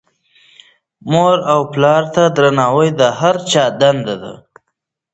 مور 1.11 1.37
او 1.53 1.59
پلار 1.73 2.03
ته 2.13 2.23
درناوی 2.35 2.89
د 2.99 3.01
هر 3.19 3.35
چا 3.51 3.63
دنده 3.79 4.15
ده. 4.23 4.33